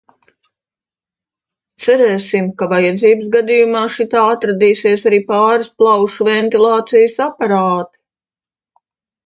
[1.85, 8.05] Cerēsim, ka vajadzības gadījumā šitā atradīsies arī pāris plaušu ventilācijas aparāti.